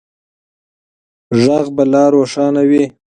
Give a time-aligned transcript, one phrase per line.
[1.43, 2.83] غږ به لا روښانه وي.